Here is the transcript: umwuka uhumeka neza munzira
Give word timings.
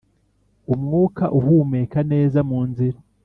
umwuka 0.73 1.23
uhumeka 1.39 1.99
neza 2.11 2.39
munzira 2.49 2.97